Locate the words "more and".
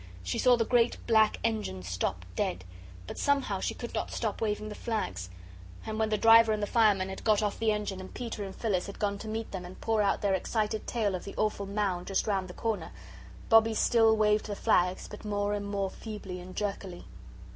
15.23-15.67